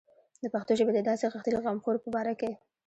د 0.41 0.45
پښتو 0.53 0.71
ژبې 0.79 0.91
د 0.95 0.99
داسې 1.09 1.23
غښتلي 1.33 1.57
غمخور 1.65 1.95
په 2.03 2.07
باره 2.15 2.33
کې. 2.39 2.51